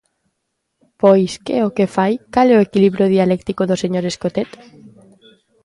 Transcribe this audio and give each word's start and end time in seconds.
Pois 1.01 1.31
¿que 1.45 1.53
é 1.59 1.61
o 1.69 1.73
que 1.77 1.91
fai?, 1.95 2.13
¿cal 2.33 2.47
é 2.53 2.55
o 2.57 2.65
equilibrio 2.67 3.11
dialéctico 3.15 3.63
do 3.65 3.79
señor 3.83 4.03
Escotet? 4.11 4.49